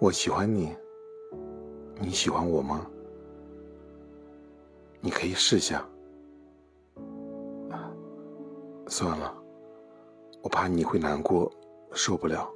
[0.00, 0.74] 我喜欢你，
[2.00, 2.86] 你喜欢我吗？
[4.98, 5.86] 你可以试下。
[8.86, 9.34] 算了，
[10.40, 11.52] 我怕你会难过，
[11.92, 12.50] 受不了。